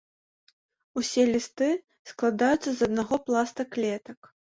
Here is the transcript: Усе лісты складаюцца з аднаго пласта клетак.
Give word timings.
Усе 1.01 1.25
лісты 1.35 1.67
складаюцца 2.11 2.73
з 2.79 2.87
аднаго 2.87 3.15
пласта 3.29 3.61
клетак. 3.77 4.19